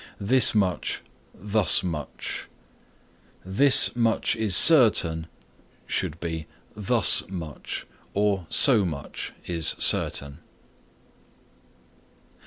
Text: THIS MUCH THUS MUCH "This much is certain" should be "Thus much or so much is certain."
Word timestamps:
THIS 0.19 0.55
MUCH 0.55 1.03
THUS 1.35 1.83
MUCH 1.83 2.49
"This 3.45 3.95
much 3.95 4.35
is 4.35 4.55
certain" 4.55 5.27
should 5.85 6.19
be 6.19 6.47
"Thus 6.75 7.23
much 7.29 7.85
or 8.15 8.47
so 8.49 8.83
much 8.83 9.33
is 9.45 9.75
certain." 9.77 10.39